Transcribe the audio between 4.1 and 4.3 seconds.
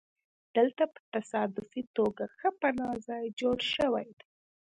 دی